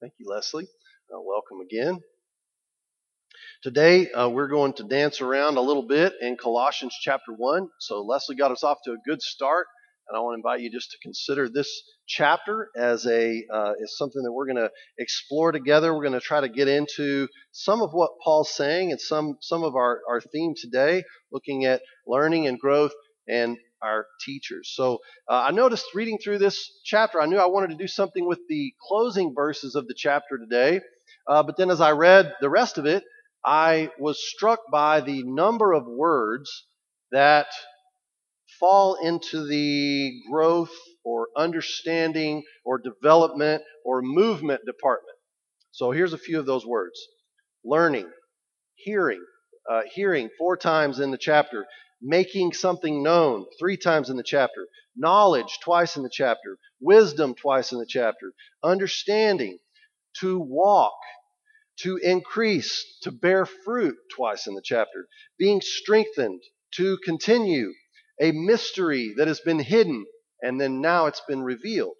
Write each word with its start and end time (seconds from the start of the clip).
Thank 0.00 0.14
you, 0.16 0.30
Leslie. 0.30 0.66
Uh, 1.14 1.20
welcome 1.20 1.60
again. 1.60 2.00
Today, 3.62 4.10
uh, 4.10 4.30
we're 4.30 4.48
going 4.48 4.72
to 4.74 4.84
dance 4.84 5.20
around 5.20 5.58
a 5.58 5.60
little 5.60 5.86
bit 5.86 6.14
in 6.22 6.38
Colossians 6.38 6.96
chapter 6.98 7.32
1. 7.36 7.68
So, 7.80 8.00
Leslie 8.00 8.36
got 8.36 8.50
us 8.50 8.64
off 8.64 8.78
to 8.84 8.92
a 8.92 8.96
good 9.06 9.20
start, 9.20 9.66
and 10.08 10.16
I 10.16 10.20
want 10.20 10.36
to 10.36 10.38
invite 10.38 10.62
you 10.62 10.70
just 10.70 10.92
to 10.92 10.98
consider 11.02 11.50
this 11.50 11.82
chapter 12.08 12.70
as 12.78 13.06
a 13.06 13.44
uh, 13.52 13.72
as 13.82 13.98
something 13.98 14.22
that 14.22 14.32
we're 14.32 14.46
going 14.46 14.56
to 14.56 14.70
explore 14.98 15.52
together. 15.52 15.92
We're 15.92 16.08
going 16.08 16.18
to 16.18 16.20
try 16.20 16.40
to 16.40 16.48
get 16.48 16.66
into 16.66 17.28
some 17.52 17.82
of 17.82 17.90
what 17.92 18.12
Paul's 18.24 18.54
saying 18.54 18.92
and 18.92 19.00
some 19.00 19.36
some 19.42 19.64
of 19.64 19.76
our, 19.76 20.00
our 20.08 20.22
theme 20.22 20.54
today, 20.56 21.04
looking 21.30 21.66
at 21.66 21.82
learning 22.06 22.46
and 22.46 22.58
growth 22.58 22.92
and 23.28 23.58
our 23.82 24.06
teachers. 24.24 24.72
So 24.74 24.98
uh, 25.28 25.44
I 25.48 25.50
noticed 25.50 25.86
reading 25.94 26.18
through 26.22 26.38
this 26.38 26.70
chapter, 26.84 27.20
I 27.20 27.26
knew 27.26 27.38
I 27.38 27.46
wanted 27.46 27.70
to 27.70 27.76
do 27.76 27.88
something 27.88 28.26
with 28.26 28.40
the 28.48 28.72
closing 28.88 29.34
verses 29.34 29.74
of 29.74 29.86
the 29.86 29.94
chapter 29.96 30.38
today. 30.38 30.80
Uh, 31.26 31.42
but 31.42 31.56
then 31.56 31.70
as 31.70 31.80
I 31.80 31.92
read 31.92 32.34
the 32.40 32.50
rest 32.50 32.78
of 32.78 32.86
it, 32.86 33.04
I 33.44 33.90
was 33.98 34.18
struck 34.22 34.60
by 34.70 35.00
the 35.00 35.22
number 35.22 35.72
of 35.72 35.86
words 35.86 36.66
that 37.12 37.46
fall 38.58 38.96
into 39.02 39.46
the 39.46 40.12
growth 40.30 40.72
or 41.04 41.28
understanding 41.36 42.42
or 42.64 42.78
development 42.78 43.62
or 43.84 44.02
movement 44.02 44.60
department. 44.66 45.16
So 45.72 45.90
here's 45.92 46.12
a 46.12 46.18
few 46.18 46.38
of 46.38 46.46
those 46.46 46.66
words 46.66 46.98
learning, 47.64 48.08
hearing, 48.74 49.22
uh, 49.70 49.82
hearing 49.92 50.28
four 50.38 50.56
times 50.56 50.98
in 50.98 51.10
the 51.10 51.18
chapter, 51.18 51.64
making 52.02 52.52
something 52.52 53.02
known 53.02 53.46
three 53.58 53.76
times 53.76 54.10
in 54.10 54.16
the 54.16 54.22
chapter, 54.22 54.66
knowledge 54.96 55.58
twice 55.62 55.96
in 55.96 56.02
the 56.02 56.10
chapter, 56.10 56.58
wisdom 56.80 57.34
twice 57.34 57.72
in 57.72 57.78
the 57.78 57.86
chapter, 57.86 58.32
understanding, 58.62 59.58
to 60.20 60.38
walk, 60.38 60.94
to 61.78 61.96
increase, 61.98 62.98
to 63.02 63.12
bear 63.12 63.46
fruit 63.46 63.96
twice 64.14 64.46
in 64.46 64.54
the 64.54 64.62
chapter, 64.64 65.06
being 65.38 65.60
strengthened, 65.60 66.42
to 66.72 66.98
continue, 67.04 67.72
a 68.20 68.32
mystery 68.32 69.14
that 69.16 69.28
has 69.28 69.40
been 69.40 69.58
hidden 69.58 70.04
and 70.42 70.60
then 70.60 70.80
now 70.80 71.06
it's 71.06 71.22
been 71.28 71.42
revealed, 71.42 71.96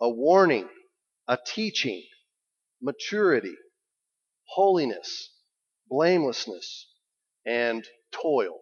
a 0.00 0.08
warning, 0.08 0.68
a 1.28 1.38
teaching, 1.46 2.02
maturity, 2.82 3.54
holiness, 4.46 5.30
blamelessness, 5.88 6.88
and 7.46 7.86
toil. 8.12 8.58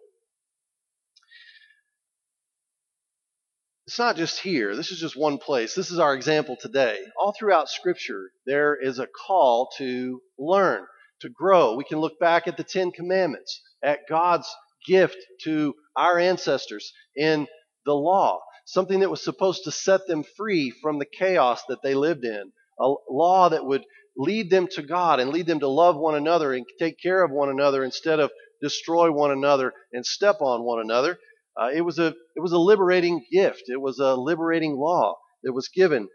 It's 3.85 3.99
not 3.99 4.15
just 4.15 4.39
here. 4.39 4.77
This 4.77 4.91
is 4.91 4.99
just 4.99 5.17
one 5.17 5.37
place. 5.37 5.75
This 5.75 5.91
is 5.91 5.99
our 5.99 6.13
example 6.13 6.55
today. 6.57 6.99
All 7.19 7.33
throughout 7.33 7.67
Scripture, 7.67 8.31
there 8.45 8.77
is 8.81 8.97
a 8.97 9.07
call 9.07 9.69
to 9.77 10.21
learn, 10.39 10.85
to 11.19 11.29
grow. 11.29 11.75
We 11.75 11.83
can 11.83 11.99
look 11.99 12.17
back 12.17 12.47
at 12.47 12.55
the 12.55 12.63
Ten 12.63 12.91
Commandments, 12.91 13.61
at 13.83 14.07
God's 14.07 14.47
gift 14.87 15.17
to 15.43 15.75
our 15.97 16.17
ancestors 16.17 16.93
in 17.17 17.45
the 17.85 17.93
law, 17.93 18.39
something 18.65 19.01
that 19.01 19.09
was 19.09 19.21
supposed 19.21 19.65
to 19.65 19.71
set 19.71 20.07
them 20.07 20.23
free 20.37 20.71
from 20.81 20.97
the 20.97 21.05
chaos 21.19 21.61
that 21.67 21.81
they 21.83 21.93
lived 21.93 22.23
in, 22.23 22.53
a 22.79 22.93
law 23.09 23.49
that 23.49 23.65
would 23.65 23.83
lead 24.15 24.49
them 24.49 24.67
to 24.67 24.81
God 24.81 25.19
and 25.19 25.31
lead 25.31 25.45
them 25.45 25.59
to 25.59 25.67
love 25.67 25.97
one 25.97 26.15
another 26.15 26.53
and 26.53 26.65
take 26.79 27.01
care 27.01 27.21
of 27.21 27.31
one 27.31 27.49
another 27.49 27.83
instead 27.83 28.21
of 28.21 28.31
destroy 28.61 29.11
one 29.11 29.31
another 29.31 29.73
and 29.91 30.05
step 30.05 30.37
on 30.39 30.63
one 30.63 30.79
another. 30.79 31.19
Uh, 31.59 31.69
it 31.73 31.81
was 31.81 31.99
a 31.99 32.07
it 32.07 32.41
was 32.41 32.51
a 32.51 32.57
liberating 32.57 33.25
gift. 33.31 33.63
It 33.67 33.79
was 33.79 33.99
a 33.99 34.15
liberating 34.15 34.75
law 34.75 35.15
that 35.43 35.53
was 35.53 35.69
given 35.69 36.09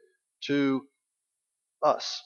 to 0.47 0.83
us, 1.83 2.21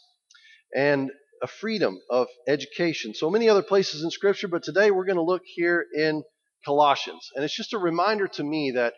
and 0.74 1.10
a 1.42 1.46
freedom 1.46 1.98
of 2.10 2.28
education. 2.48 3.14
So 3.14 3.30
many 3.30 3.48
other 3.48 3.62
places 3.62 4.02
in 4.02 4.10
Scripture, 4.10 4.48
but 4.48 4.62
today 4.62 4.90
we're 4.90 5.04
going 5.04 5.16
to 5.16 5.22
look 5.22 5.42
here 5.44 5.84
in 5.94 6.22
Colossians, 6.64 7.28
and 7.34 7.44
it's 7.44 7.56
just 7.56 7.74
a 7.74 7.78
reminder 7.78 8.28
to 8.28 8.44
me 8.44 8.72
that 8.76 8.94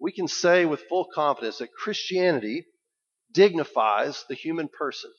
we 0.00 0.12
can 0.12 0.28
say 0.28 0.64
with 0.64 0.84
full 0.88 1.06
confidence 1.14 1.58
that 1.58 1.72
Christianity 1.72 2.66
dignifies 3.32 4.24
the 4.28 4.34
human 4.34 4.68
person. 4.68 5.10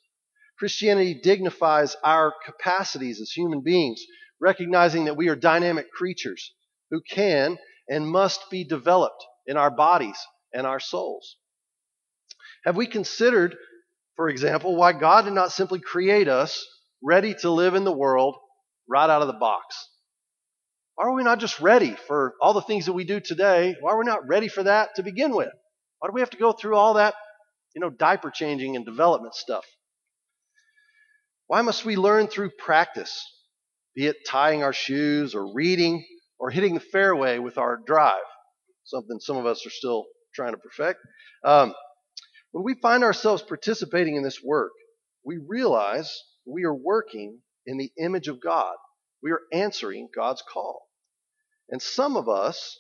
Christianity 0.57 1.19
dignifies 1.21 1.95
our 2.03 2.33
capacities 2.45 3.19
as 3.21 3.31
human 3.31 3.61
beings, 3.61 4.01
recognizing 4.39 5.05
that 5.05 5.17
we 5.17 5.27
are 5.27 5.35
dynamic 5.35 5.91
creatures 5.91 6.53
who 6.91 7.01
can 7.09 7.57
and 7.89 8.07
must 8.07 8.49
be 8.49 8.63
developed 8.63 9.23
in 9.47 9.57
our 9.57 9.71
bodies 9.71 10.17
and 10.53 10.65
our 10.65 10.79
souls. 10.79 11.37
Have 12.65 12.75
we 12.75 12.87
considered, 12.87 13.55
for 14.15 14.29
example, 14.29 14.75
why 14.75 14.93
God 14.93 15.25
did 15.25 15.33
not 15.33 15.51
simply 15.51 15.79
create 15.79 16.27
us 16.27 16.65
ready 17.03 17.35
to 17.41 17.51
live 17.51 17.75
in 17.75 17.83
the 17.83 17.91
world 17.91 18.35
right 18.89 19.09
out 19.09 19.21
of 19.21 19.27
the 19.27 19.33
box? 19.33 19.75
Why 20.95 21.05
are 21.05 21.13
we 21.13 21.23
not 21.23 21.39
just 21.39 21.59
ready 21.59 21.95
for 22.07 22.35
all 22.41 22.53
the 22.53 22.61
things 22.61 22.85
that 22.85 22.93
we 22.93 23.03
do 23.03 23.19
today? 23.19 23.75
Why 23.81 23.91
are 23.91 23.99
we 23.99 24.05
not 24.05 24.27
ready 24.27 24.47
for 24.47 24.63
that 24.63 24.95
to 24.95 25.03
begin 25.03 25.35
with? 25.35 25.49
Why 25.99 26.07
do 26.07 26.13
we 26.13 26.21
have 26.21 26.29
to 26.31 26.37
go 26.37 26.53
through 26.53 26.75
all 26.75 26.95
that, 26.95 27.13
you 27.75 27.81
know, 27.81 27.89
diaper 27.89 28.31
changing 28.31 28.75
and 28.75 28.85
development 28.85 29.35
stuff? 29.35 29.65
Why 31.47 31.61
must 31.61 31.85
we 31.85 31.95
learn 31.95 32.27
through 32.27 32.51
practice, 32.57 33.23
be 33.93 34.07
it 34.07 34.25
tying 34.25 34.63
our 34.63 34.73
shoes 34.73 35.35
or 35.35 35.53
reading 35.53 36.03
or 36.39 36.49
hitting 36.49 36.73
the 36.73 36.79
fairway 36.79 37.39
with 37.39 37.57
our 37.57 37.79
drive, 37.85 38.23
something 38.83 39.19
some 39.19 39.37
of 39.37 39.45
us 39.45 39.65
are 39.65 39.71
still 39.71 40.05
trying 40.33 40.53
to 40.53 40.57
perfect. 40.57 40.99
Um, 41.43 41.73
when 42.51 42.63
we 42.63 42.75
find 42.75 43.03
ourselves 43.03 43.41
participating 43.41 44.15
in 44.15 44.23
this 44.23 44.41
work, 44.43 44.71
we 45.23 45.37
realize 45.47 46.13
we 46.45 46.63
are 46.63 46.75
working 46.75 47.39
in 47.65 47.77
the 47.77 47.91
image 47.99 48.27
of 48.27 48.41
God. 48.41 48.75
We 49.23 49.31
are 49.31 49.41
answering 49.51 50.09
God's 50.15 50.41
call. 50.41 50.83
And 51.69 51.81
some 51.81 52.15
of 52.15 52.29
us, 52.29 52.79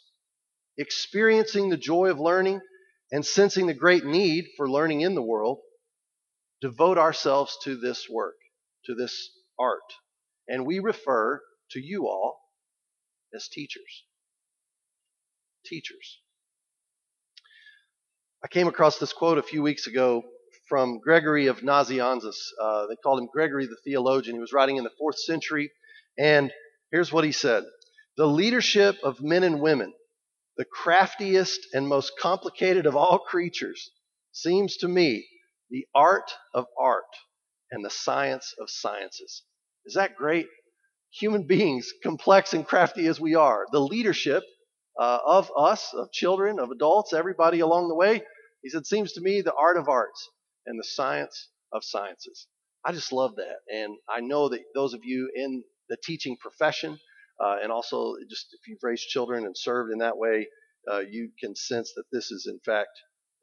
experiencing 0.77 1.69
the 1.69 1.77
joy 1.77 2.09
of 2.09 2.19
learning 2.19 2.61
and 3.11 3.25
sensing 3.25 3.65
the 3.65 3.73
great 3.73 4.05
need 4.05 4.45
for 4.57 4.69
learning 4.69 5.01
in 5.01 5.15
the 5.15 5.23
world, 5.23 5.59
devote 6.61 6.97
ourselves 6.97 7.57
to 7.63 7.75
this 7.77 8.07
work, 8.09 8.35
to 8.85 8.93
this 8.93 9.29
art. 9.59 9.79
And 10.47 10.65
we 10.65 10.79
refer 10.79 11.41
to 11.71 11.79
you 11.79 12.07
all 12.07 12.34
as 13.35 13.47
teachers. 13.47 14.03
Teachers. 15.65 16.19
I 18.43 18.47
came 18.47 18.67
across 18.67 18.99
this 18.99 19.13
quote 19.13 19.37
a 19.37 19.43
few 19.43 19.61
weeks 19.61 19.87
ago 19.87 20.23
from 20.69 20.99
Gregory 20.99 21.47
of 21.47 21.61
Nazianzus. 21.61 22.37
Uh, 22.61 22.87
they 22.87 22.95
called 22.95 23.19
him 23.19 23.29
Gregory 23.31 23.65
the 23.65 23.77
theologian. 23.83 24.35
He 24.35 24.39
was 24.39 24.53
writing 24.53 24.77
in 24.77 24.83
the 24.83 24.91
fourth 24.97 25.17
century. 25.19 25.71
And 26.17 26.51
here's 26.91 27.11
what 27.11 27.23
he 27.23 27.31
said 27.31 27.63
The 28.17 28.27
leadership 28.27 28.97
of 29.03 29.21
men 29.21 29.43
and 29.43 29.61
women, 29.61 29.93
the 30.57 30.65
craftiest 30.65 31.59
and 31.73 31.87
most 31.87 32.13
complicated 32.19 32.85
of 32.85 32.95
all 32.95 33.19
creatures, 33.19 33.91
seems 34.31 34.77
to 34.77 34.87
me 34.87 35.27
the 35.69 35.87
art 35.95 36.31
of 36.53 36.65
art 36.79 37.03
and 37.71 37.83
the 37.83 37.89
science 37.89 38.53
of 38.59 38.69
sciences. 38.69 39.43
Is 39.85 39.95
that 39.95 40.15
great? 40.15 40.47
Human 41.19 41.47
beings, 41.47 41.91
complex 42.03 42.53
and 42.53 42.65
crafty 42.65 43.07
as 43.07 43.19
we 43.19 43.35
are, 43.35 43.65
the 43.71 43.79
leadership 43.79 44.43
uh, 44.99 45.19
of 45.25 45.51
us, 45.57 45.93
of 45.93 46.11
children, 46.11 46.59
of 46.59 46.71
adults, 46.71 47.13
everybody 47.13 47.59
along 47.59 47.87
the 47.87 47.95
way, 47.95 48.21
he 48.61 48.69
said, 48.69 48.85
seems 48.85 49.13
to 49.13 49.21
me 49.21 49.41
the 49.41 49.53
art 49.53 49.77
of 49.77 49.87
arts 49.87 50.29
and 50.65 50.79
the 50.79 50.83
science 50.83 51.49
of 51.71 51.83
sciences. 51.83 52.47
I 52.83 52.91
just 52.91 53.11
love 53.11 53.35
that. 53.35 53.57
And 53.69 53.95
I 54.09 54.21
know 54.21 54.49
that 54.49 54.61
those 54.73 54.93
of 54.93 55.01
you 55.03 55.29
in 55.35 55.63
the 55.89 55.97
teaching 56.03 56.37
profession, 56.39 56.97
uh, 57.43 57.57
and 57.61 57.71
also 57.71 58.15
just 58.29 58.47
if 58.53 58.67
you've 58.67 58.83
raised 58.83 59.07
children 59.07 59.45
and 59.45 59.57
served 59.57 59.91
in 59.91 59.99
that 59.99 60.17
way, 60.17 60.47
uh, 60.91 60.99
you 60.99 61.29
can 61.39 61.55
sense 61.55 61.93
that 61.95 62.05
this 62.11 62.31
is 62.31 62.47
in 62.49 62.59
fact 62.65 62.89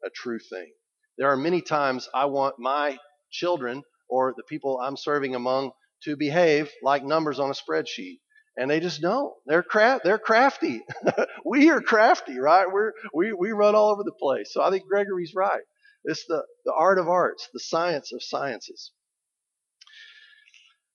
a 0.05 0.09
true 0.09 0.39
thing. 0.39 0.71
There 1.17 1.29
are 1.29 1.37
many 1.37 1.61
times 1.61 2.09
I 2.13 2.25
want 2.25 2.55
my 2.57 2.97
children 3.31 3.83
or 4.09 4.33
the 4.35 4.43
people 4.43 4.79
I'm 4.79 4.97
serving 4.97 5.35
among 5.35 5.71
to 6.05 6.15
behave 6.15 6.69
like 6.81 7.03
numbers 7.03 7.39
on 7.39 7.49
a 7.49 7.53
spreadsheet. 7.53 8.19
And 8.55 8.69
they 8.69 8.79
just 8.79 9.01
don't. 9.01 9.33
They're. 9.47 9.65
They're 10.03 10.19
crafty. 10.19 10.83
we 11.45 11.71
are 11.71 11.81
crafty, 11.81 12.37
right? 12.37 12.67
We're 12.71 12.91
we 13.13 13.33
we 13.33 13.51
run 13.51 13.73
all 13.73 13.89
over 13.89 14.03
the 14.03 14.11
place. 14.11 14.53
So 14.53 14.61
I 14.61 14.69
think 14.69 14.83
Gregory's 14.87 15.33
right. 15.35 15.63
It's 16.03 16.25
the 16.27 16.43
the 16.65 16.73
art 16.73 16.99
of 16.99 17.09
arts, 17.09 17.49
the 17.51 17.59
science 17.59 18.11
of 18.13 18.21
sciences. 18.21 18.91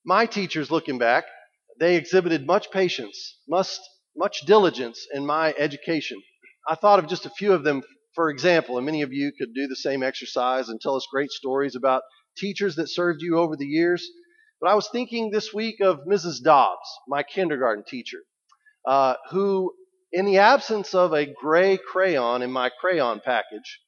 My 0.05 0.25
teachers, 0.25 0.71
looking 0.71 0.97
back, 0.97 1.25
they 1.79 1.97
exhibited 1.97 2.45
much 2.45 2.71
patience, 2.71 3.37
much 3.47 3.77
much 4.15 4.41
diligence 4.45 5.05
in 5.13 5.25
my 5.25 5.53
education. 5.57 6.21
I 6.67 6.75
thought 6.75 6.99
of 6.99 7.07
just 7.07 7.25
a 7.25 7.31
few 7.31 7.53
of 7.53 7.63
them, 7.63 7.83
for 8.15 8.29
example, 8.29 8.77
and 8.77 8.85
many 8.85 9.01
of 9.01 9.13
you 9.13 9.31
could 9.37 9.53
do 9.53 9.67
the 9.67 9.75
same 9.75 10.03
exercise 10.03 10.69
and 10.69 10.79
tell 10.79 10.95
us 10.95 11.07
great 11.11 11.31
stories 11.31 11.75
about 11.75 12.03
teachers 12.37 12.75
that 12.75 12.89
served 12.89 13.21
you 13.21 13.37
over 13.37 13.55
the 13.55 13.65
years. 13.65 14.07
But 14.61 14.69
I 14.69 14.75
was 14.75 14.89
thinking 14.89 15.31
this 15.31 15.53
week 15.53 15.79
of 15.79 16.05
Mrs. 16.05 16.43
Dobbs, 16.43 16.89
my 17.07 17.23
kindergarten 17.23 17.83
teacher, 17.87 18.19
uh, 18.85 19.15
who, 19.29 19.73
in 20.11 20.25
the 20.25 20.39
absence 20.39 20.93
of 20.93 21.13
a 21.13 21.25
gray 21.25 21.77
crayon 21.77 22.41
in 22.41 22.51
my 22.51 22.69
crayon 22.69 23.21
package, 23.23 23.79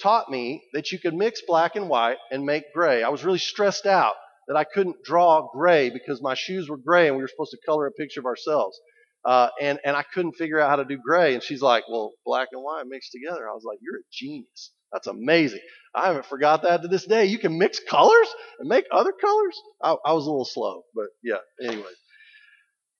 taught 0.00 0.30
me 0.30 0.62
that 0.72 0.92
you 0.92 0.98
could 0.98 1.14
mix 1.14 1.42
black 1.46 1.76
and 1.76 1.88
white 1.88 2.18
and 2.30 2.44
make 2.44 2.72
gray. 2.72 3.02
I 3.02 3.08
was 3.08 3.24
really 3.24 3.38
stressed 3.38 3.86
out 3.86 4.14
that 4.46 4.56
I 4.56 4.64
couldn't 4.64 5.02
draw 5.04 5.48
gray 5.52 5.90
because 5.90 6.22
my 6.22 6.34
shoes 6.34 6.68
were 6.68 6.76
gray 6.76 7.08
and 7.08 7.16
we 7.16 7.22
were 7.22 7.28
supposed 7.28 7.52
to 7.52 7.66
color 7.66 7.86
a 7.86 7.92
picture 7.92 8.20
of 8.20 8.26
ourselves. 8.26 8.80
Uh, 9.24 9.48
and, 9.60 9.78
and 9.84 9.96
I 9.96 10.02
couldn't 10.14 10.32
figure 10.32 10.58
out 10.58 10.70
how 10.70 10.76
to 10.76 10.84
do 10.84 10.98
gray. 10.98 11.34
And 11.34 11.42
she's 11.42 11.60
like, 11.62 11.84
well, 11.90 12.12
black 12.24 12.48
and 12.52 12.62
white 12.62 12.84
mixed 12.86 13.12
together. 13.12 13.48
I 13.48 13.52
was 13.52 13.64
like, 13.64 13.78
you're 13.82 13.98
a 13.98 14.04
genius. 14.12 14.72
That's 14.92 15.06
amazing. 15.06 15.60
I 15.94 16.06
haven't 16.06 16.26
forgot 16.26 16.62
that 16.62 16.82
to 16.82 16.88
this 16.88 17.06
day. 17.06 17.26
You 17.26 17.38
can 17.38 17.58
mix 17.58 17.80
colors 17.80 18.28
and 18.58 18.68
make 18.68 18.86
other 18.90 19.12
colors. 19.12 19.60
I, 19.82 19.94
I 20.04 20.12
was 20.12 20.26
a 20.26 20.30
little 20.30 20.44
slow, 20.44 20.82
but 20.94 21.06
yeah, 21.22 21.38
anyway. 21.62 21.90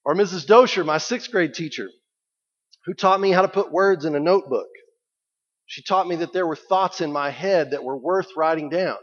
Or 0.04 0.14
Mrs. 0.14 0.46
Dosher, 0.46 0.84
my 0.84 0.98
sixth 0.98 1.30
grade 1.30 1.54
teacher, 1.54 1.88
who 2.84 2.94
taught 2.94 3.20
me 3.20 3.30
how 3.30 3.42
to 3.42 3.48
put 3.48 3.72
words 3.72 4.04
in 4.04 4.14
a 4.14 4.20
notebook. 4.20 4.68
She 5.66 5.82
taught 5.82 6.08
me 6.08 6.16
that 6.16 6.32
there 6.32 6.46
were 6.46 6.56
thoughts 6.56 7.00
in 7.00 7.12
my 7.12 7.30
head 7.30 7.70
that 7.70 7.84
were 7.84 7.96
worth 7.96 8.28
writing 8.36 8.70
down 8.70 8.96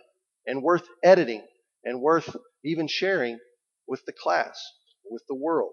and 0.46 0.62
worth 0.62 0.86
editing 1.04 1.46
and 1.84 2.02
worth 2.02 2.36
even 2.66 2.88
sharing 2.88 3.40
with 3.88 4.04
the 4.06 4.12
class, 4.12 4.60
with 5.10 5.24
the 5.30 5.36
world. 5.36 5.72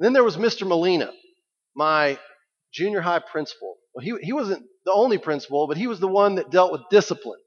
Then 0.00 0.14
there 0.14 0.24
was 0.24 0.38
Mr. 0.38 0.66
Molina, 0.66 1.12
my 1.76 2.18
junior 2.72 3.02
high 3.02 3.20
principal. 3.20 3.76
Well, 3.94 4.02
he, 4.02 4.14
he 4.22 4.32
wasn't 4.32 4.64
the 4.86 4.92
only 4.92 5.18
principal, 5.18 5.68
but 5.68 5.76
he 5.76 5.86
was 5.86 6.00
the 6.00 6.08
one 6.08 6.36
that 6.36 6.50
dealt 6.50 6.72
with 6.72 6.80
discipline. 6.90 7.38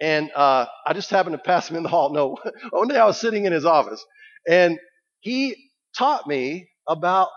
And 0.00 0.30
uh, 0.34 0.66
I 0.86 0.94
just 0.94 1.10
happened 1.10 1.34
to 1.34 1.42
pass 1.42 1.68
him 1.68 1.76
in 1.76 1.82
the 1.82 1.90
hall. 1.90 2.10
No, 2.10 2.38
one 2.70 2.88
day 2.88 2.96
I 2.96 3.04
was 3.04 3.20
sitting 3.20 3.44
in 3.44 3.52
his 3.52 3.66
office, 3.66 4.02
and 4.48 4.78
he 5.20 5.54
taught 5.96 6.26
me 6.26 6.68
about 6.88 7.28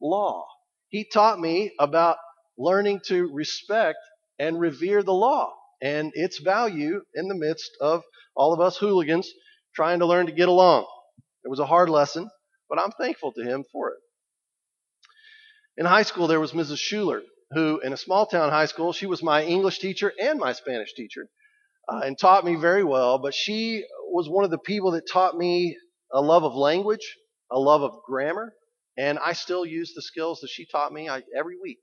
law. 0.00 0.46
He 0.88 1.04
taught 1.04 1.38
me 1.38 1.72
about 1.78 2.16
learning 2.56 3.00
to 3.08 3.30
respect 3.32 3.98
and 4.38 4.58
revere 4.58 5.02
the 5.02 5.12
law 5.12 5.52
and 5.82 6.12
its 6.14 6.38
value 6.38 7.02
in 7.14 7.28
the 7.28 7.34
midst 7.34 7.70
of 7.80 8.02
all 8.36 8.54
of 8.54 8.60
us 8.60 8.78
hooligans 8.78 9.28
trying 9.74 9.98
to 9.98 10.06
learn 10.06 10.26
to 10.26 10.32
get 10.32 10.48
along. 10.48 10.86
It 11.44 11.48
was 11.48 11.58
a 11.58 11.66
hard 11.66 11.90
lesson, 11.90 12.30
but 12.70 12.78
I'm 12.78 12.92
thankful 12.92 13.32
to 13.32 13.42
him 13.42 13.64
for 13.70 13.90
it. 13.90 13.98
In 15.76 15.86
high 15.86 16.02
school, 16.02 16.28
there 16.28 16.40
was 16.40 16.52
Mrs. 16.52 16.78
Schuler, 16.78 17.22
who, 17.50 17.80
in 17.80 17.92
a 17.92 17.96
small 17.96 18.26
town 18.26 18.50
high 18.50 18.66
school, 18.66 18.92
she 18.92 19.06
was 19.06 19.22
my 19.22 19.44
English 19.44 19.80
teacher 19.80 20.12
and 20.20 20.38
my 20.38 20.52
Spanish 20.52 20.94
teacher, 20.94 21.28
uh, 21.88 22.02
and 22.04 22.16
taught 22.16 22.44
me 22.44 22.54
very 22.54 22.84
well. 22.84 23.18
But 23.18 23.34
she 23.34 23.84
was 24.08 24.28
one 24.28 24.44
of 24.44 24.50
the 24.52 24.58
people 24.58 24.92
that 24.92 25.08
taught 25.10 25.36
me 25.36 25.76
a 26.12 26.20
love 26.20 26.44
of 26.44 26.54
language, 26.54 27.16
a 27.50 27.58
love 27.58 27.82
of 27.82 28.02
grammar, 28.06 28.54
and 28.96 29.18
I 29.18 29.32
still 29.32 29.66
use 29.66 29.92
the 29.94 30.02
skills 30.02 30.40
that 30.40 30.50
she 30.50 30.64
taught 30.64 30.92
me 30.92 31.08
I, 31.08 31.22
every 31.36 31.58
week, 31.60 31.80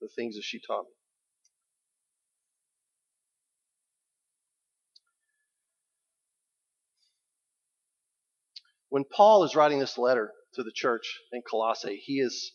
the 0.00 0.08
things 0.08 0.36
that 0.36 0.44
she 0.44 0.58
taught 0.66 0.84
me. 0.84 0.90
When 8.88 9.04
Paul 9.04 9.44
is 9.44 9.54
writing 9.54 9.80
this 9.80 9.98
letter 9.98 10.32
to 10.54 10.62
the 10.62 10.72
church 10.72 11.18
in 11.32 11.42
Colossae, 11.42 12.00
he 12.02 12.20
is 12.20 12.52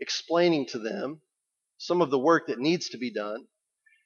explaining 0.00 0.66
to 0.66 0.78
them 0.78 1.20
some 1.78 2.02
of 2.02 2.10
the 2.10 2.18
work 2.18 2.48
that 2.48 2.58
needs 2.58 2.88
to 2.90 2.98
be 2.98 3.12
done. 3.12 3.46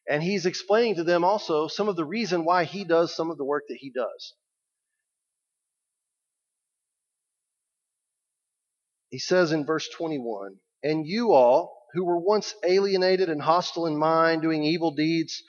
And 0.08 0.22
he's 0.22 0.46
explaining 0.46 0.96
to 0.96 1.04
them 1.04 1.24
also 1.24 1.68
some 1.68 1.88
of 1.88 1.96
the 1.96 2.04
reason 2.04 2.44
why 2.44 2.64
he 2.64 2.84
does 2.84 3.14
some 3.14 3.30
of 3.30 3.38
the 3.38 3.44
work 3.44 3.64
that 3.68 3.78
he 3.78 3.90
does. 3.90 4.34
He 9.10 9.18
says 9.18 9.52
in 9.52 9.66
verse 9.66 9.88
21 9.90 10.56
And 10.82 11.06
you 11.06 11.32
all, 11.32 11.86
who 11.92 12.04
were 12.04 12.18
once 12.18 12.54
alienated 12.64 13.28
and 13.28 13.42
hostile 13.42 13.86
in 13.86 13.96
mind, 13.96 14.42
doing 14.42 14.64
evil 14.64 14.90
deeds, 14.90 15.42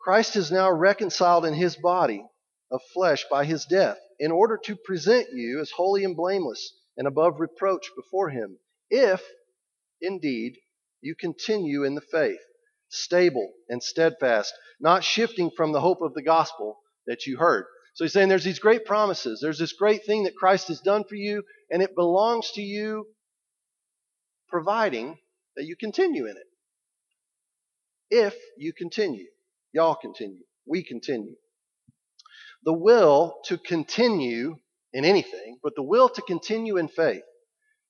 Christ 0.00 0.36
is 0.36 0.50
now 0.50 0.70
reconciled 0.70 1.44
in 1.44 1.54
his 1.54 1.76
body 1.76 2.24
of 2.70 2.80
flesh 2.94 3.26
by 3.28 3.44
his 3.44 3.66
death, 3.66 3.98
in 4.18 4.30
order 4.30 4.56
to 4.64 4.76
present 4.76 5.28
you 5.32 5.60
as 5.60 5.72
holy 5.72 6.04
and 6.04 6.16
blameless 6.16 6.74
and 6.96 7.06
above 7.06 7.40
reproach 7.40 7.90
before 7.96 8.30
him, 8.30 8.58
if 8.88 9.20
indeed 10.00 10.58
you 11.00 11.14
continue 11.14 11.84
in 11.84 11.94
the 11.94 12.00
faith, 12.00 12.40
stable 12.88 13.52
and 13.68 13.82
steadfast, 13.82 14.52
not 14.80 15.04
shifting 15.04 15.50
from 15.56 15.72
the 15.72 15.80
hope 15.80 16.02
of 16.02 16.14
the 16.14 16.22
gospel 16.22 16.78
that 17.06 17.26
you 17.26 17.38
heard. 17.38 17.64
So 17.94 18.04
he's 18.04 18.12
saying 18.12 18.28
there's 18.28 18.44
these 18.44 18.58
great 18.58 18.84
promises. 18.84 19.40
There's 19.40 19.58
this 19.58 19.72
great 19.72 20.04
thing 20.04 20.24
that 20.24 20.36
Christ 20.36 20.68
has 20.68 20.80
done 20.80 21.04
for 21.04 21.16
you, 21.16 21.42
and 21.70 21.82
it 21.82 21.94
belongs 21.94 22.50
to 22.52 22.62
you, 22.62 23.06
providing 24.48 25.18
that 25.56 25.64
you 25.64 25.76
continue 25.76 26.26
in 26.26 26.36
it. 26.36 26.46
If 28.10 28.34
you 28.56 28.72
continue, 28.72 29.26
y'all 29.72 29.94
continue, 29.94 30.42
we 30.66 30.82
continue. 30.82 31.36
The 32.64 32.72
will 32.72 33.36
to 33.44 33.56
continue 33.56 34.56
in 34.92 35.04
anything, 35.04 35.58
but 35.62 35.74
the 35.76 35.82
will 35.82 36.08
to 36.10 36.22
continue 36.22 36.76
in 36.76 36.88
faith, 36.88 37.22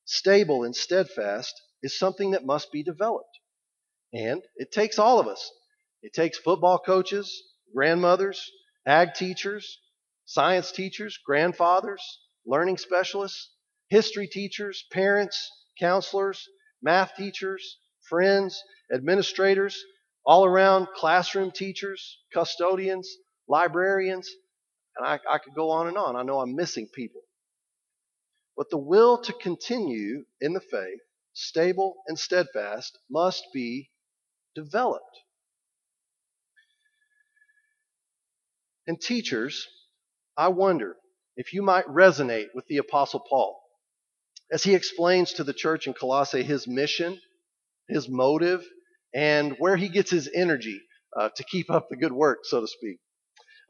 stable 0.05 0.65
and 0.65 0.77
steadfast, 0.77 1.55
is 1.83 1.99
something 1.99 2.33
that 2.33 2.45
must 2.45 2.73
be 2.73 2.83
developed. 2.83 3.39
And 4.13 4.43
it 4.57 4.73
takes 4.73 4.99
all 4.99 5.21
of 5.21 5.29
us. 5.29 5.51
It 6.03 6.13
takes 6.13 6.39
football 6.39 6.79
coaches, 6.79 7.43
grandmothers, 7.75 8.51
ag 8.87 9.15
teachers, 9.15 9.79
science 10.25 10.73
teachers, 10.73 11.19
grandfathers, 11.25 12.03
learning 12.47 12.79
specialists, 12.79 13.51
history 13.89 14.27
teachers, 14.27 14.85
parents, 14.93 15.51
counselors, 15.79 16.49
math 16.83 17.15
teachers, 17.17 17.79
friends, 18.09 18.63
administrators, 18.93 19.83
all 20.25 20.45
around 20.45 20.89
classroom 20.95 21.51
teachers, 21.51 22.19
custodians, 22.33 23.09
librarians, 23.49 24.31
and 24.97 25.07
I, 25.07 25.19
I 25.29 25.39
could 25.39 25.55
go 25.55 25.71
on 25.71 25.89
and 25.89 25.97
on. 25.97 26.17
I 26.17 26.23
know 26.23 26.41
I'm 26.41 26.55
missing 26.55 26.89
people. 26.93 27.23
But 28.57 28.71
the 28.71 28.79
will 28.79 29.23
to 29.23 29.33
continue 29.33 30.25
in 30.41 30.53
the 30.53 30.61
faith 30.61 31.01
stable 31.33 31.97
and 32.07 32.19
steadfast, 32.19 32.99
must 33.11 33.45
be 33.53 33.91
developed. 34.55 35.05
And 38.87 39.01
teachers, 39.01 39.67
I 40.37 40.49
wonder 40.49 40.97
if 41.37 41.53
you 41.53 41.63
might 41.63 41.87
resonate 41.87 42.49
with 42.55 42.67
the 42.67 42.79
Apostle 42.79 43.21
Paul 43.29 43.61
as 44.51 44.63
he 44.63 44.75
explains 44.75 45.35
to 45.35 45.45
the 45.45 45.53
church 45.53 45.87
in 45.87 45.95
Colossae 45.95 46.43
his 46.43 46.67
mission, 46.67 47.21
his 47.89 48.09
motive, 48.09 48.65
and 49.15 49.55
where 49.59 49.77
he 49.77 49.89
gets 49.89 50.11
his 50.11 50.29
energy 50.35 50.81
uh, 51.19 51.29
to 51.37 51.45
keep 51.45 51.71
up 51.71 51.89
the 51.89 51.97
good 51.97 52.13
work, 52.13 52.41
so 52.45 52.61
to 52.61 52.67
speak. 52.67 52.99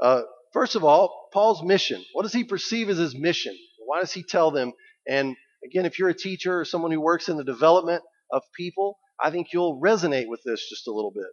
Uh, 0.00 0.22
first 0.52 0.74
of 0.74 0.84
all, 0.84 1.28
Paul's 1.32 1.62
mission. 1.62 2.02
What 2.12 2.22
does 2.22 2.32
he 2.32 2.44
perceive 2.44 2.88
as 2.88 2.98
his 2.98 3.14
mission? 3.14 3.56
Why 3.84 4.00
does 4.00 4.12
he 4.12 4.22
tell 4.22 4.50
them? 4.50 4.72
And 5.06 5.36
Again, 5.64 5.86
if 5.86 5.98
you're 5.98 6.08
a 6.08 6.14
teacher 6.14 6.60
or 6.60 6.64
someone 6.64 6.90
who 6.90 7.00
works 7.00 7.28
in 7.28 7.36
the 7.36 7.44
development 7.44 8.02
of 8.32 8.42
people, 8.56 8.98
I 9.22 9.30
think 9.30 9.48
you'll 9.52 9.80
resonate 9.80 10.28
with 10.28 10.40
this 10.44 10.68
just 10.68 10.88
a 10.88 10.92
little 10.92 11.10
bit. 11.10 11.26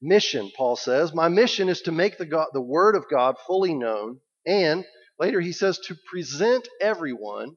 Mission, 0.00 0.50
Paul 0.56 0.76
says, 0.76 1.14
my 1.14 1.28
mission 1.28 1.68
is 1.68 1.82
to 1.82 1.92
make 1.92 2.18
the, 2.18 2.26
God, 2.26 2.48
the 2.52 2.60
Word 2.60 2.94
of 2.94 3.06
God 3.10 3.36
fully 3.46 3.74
known, 3.74 4.20
and 4.46 4.84
later 5.18 5.40
he 5.40 5.52
says 5.52 5.78
to 5.86 5.96
present 6.10 6.68
everyone 6.80 7.56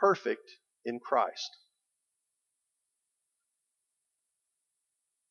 perfect 0.00 0.48
in 0.84 1.00
Christ. 1.00 1.50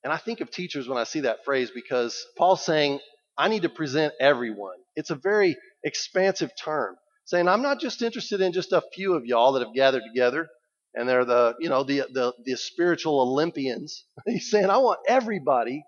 And 0.04 0.14
I 0.14 0.18
think 0.18 0.42
of 0.42 0.52
teachers 0.52 0.88
when 0.88 0.98
I 0.98 1.04
see 1.04 1.22
that 1.22 1.44
phrase 1.44 1.72
because 1.74 2.26
Paul's 2.38 2.64
saying, 2.66 3.00
I 3.38 3.48
need 3.48 3.64
to 3.64 3.70
present 3.70 4.14
everyone. 4.20 4.78
It's 4.96 5.10
a 5.10 5.16
very 5.16 5.56
expansive 5.84 6.52
term 6.64 6.96
saying, 7.28 7.50
I'm 7.50 7.62
not 7.62 7.82
just 7.82 8.02
interested 8.02 8.40
in 8.40 8.54
just 8.54 8.72
a 8.72 8.82
few 8.94 9.14
of 9.14 9.26
y'all 9.26 9.52
that 9.52 9.66
have 9.66 9.76
gathered 9.76 10.04
together 10.08 10.48
and 10.96 11.08
they're 11.08 11.26
the, 11.26 11.56
you 11.60 11.68
know, 11.68 11.84
the, 11.84 12.04
the, 12.12 12.34
the 12.46 12.56
spiritual 12.56 13.20
Olympians. 13.20 14.06
He's 14.26 14.50
saying, 14.50 14.70
I 14.70 14.78
want 14.78 15.00
everybody 15.08 15.84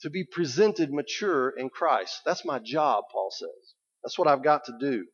to 0.00 0.10
be 0.10 0.24
presented 0.24 0.90
mature 0.90 1.50
in 1.50 1.68
Christ. 1.68 2.22
That's 2.24 2.46
my 2.46 2.58
job, 2.58 3.04
Paul 3.12 3.28
says. 3.30 3.74
That's 4.02 4.18
what 4.18 4.26
I've 4.26 4.42
got 4.42 4.64
to 4.64 4.72
do. 4.80 5.04